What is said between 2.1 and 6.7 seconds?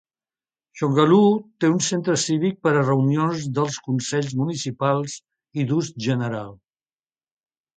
cívic per a reunions dels consell municipal i d'ús general.